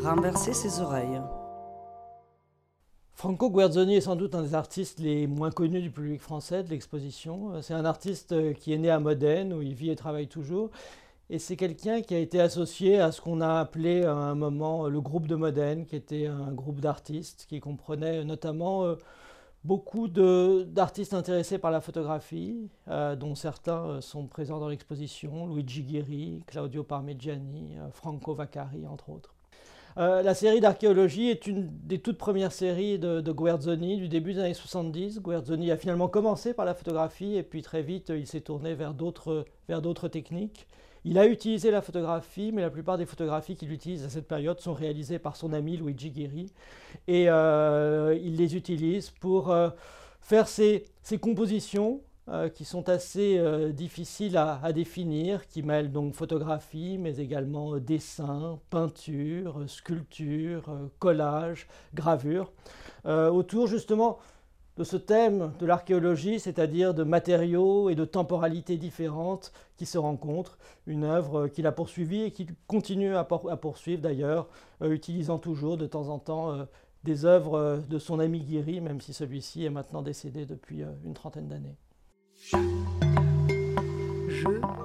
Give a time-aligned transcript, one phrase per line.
[0.00, 1.20] renverser ses oreilles.
[3.12, 6.70] Franco Guerzoni est sans doute un des artistes les moins connus du public français de
[6.70, 7.60] l'exposition.
[7.60, 10.70] C'est un artiste qui est né à Modène, où il vit et travaille toujours.
[11.32, 14.88] Et c'est quelqu'un qui a été associé à ce qu'on a appelé à un moment
[14.88, 18.96] le groupe de Modène, qui était un groupe d'artistes qui comprenait notamment euh,
[19.62, 25.84] beaucoup d'artistes intéressés par la photographie, euh, dont certains euh, sont présents dans l'exposition, Luigi
[25.84, 29.32] Ghiri, Claudio Parmigiani, Franco Vaccari, entre autres.
[29.98, 34.40] Euh, la série d'archéologie est une des toutes premières séries de, Guerzoni du début des
[34.40, 35.20] années 70.
[35.20, 38.94] Guerzoni a finalement commencé par la photographie et puis très vite il s'est tourné vers
[38.94, 40.66] d'autres techniques.
[41.04, 44.60] Il a utilisé la photographie, mais la plupart des photographies qu'il utilise à cette période
[44.60, 46.52] sont réalisées par son ami Luigi Ghiri.
[47.08, 49.70] Et euh, il les utilise pour euh,
[50.20, 50.84] faire ses
[51.20, 52.09] compositions euh,
[52.54, 58.60] qui sont assez euh, difficiles à, définir, qui mêlent donc photographie, mais également euh, dessin,
[58.70, 60.70] peinture, sculpture,
[61.00, 62.52] collage, gravure,
[63.04, 64.18] autour justement
[64.76, 70.56] de ce thème de l'archéologie, c'est-à-dire de matériaux et de temporalités différentes qui se rencontrent.
[70.86, 74.48] Une œuvre qu'il a poursuivie et qu'il continue à, poursuivre d'ailleurs,
[74.82, 76.66] utilisant toujours de temps en temps
[77.04, 81.48] des œuvres de son ami Guiri, même si celui-ci est maintenant décédé depuis une trentaine
[81.48, 81.76] d'années.
[84.28, 84.79] Je